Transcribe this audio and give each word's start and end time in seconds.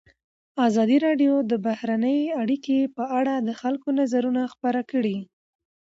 ازادي 0.67 0.97
راډیو 1.05 1.33
د 1.51 1.53
بهرنۍ 1.65 2.19
اړیکې 2.41 2.79
په 2.95 3.03
اړه 3.19 3.33
د 3.47 3.49
خلکو 3.61 3.87
نظرونه 3.99 4.41
خپاره 4.53 4.81
کړي. 4.91 5.17